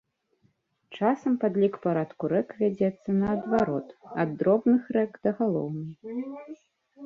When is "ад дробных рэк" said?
4.27-5.11